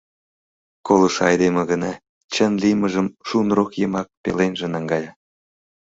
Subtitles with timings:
[0.87, 1.91] Колышо айдеме гына
[2.33, 5.09] чын лиймыжым шунрок йымак пеленже наҥгая.